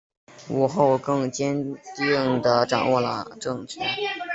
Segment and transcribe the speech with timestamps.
[0.49, 1.61] 武后更坚
[1.95, 3.85] 定地掌握了政权。